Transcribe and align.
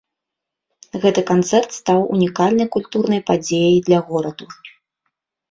Гэты 1.03 1.21
канцэрт 1.31 1.69
стаў 1.79 1.99
унікальнай 2.15 2.67
культурнай 2.77 3.21
падзеяй 3.29 3.77
для 3.91 3.99
гораду. 4.11 4.45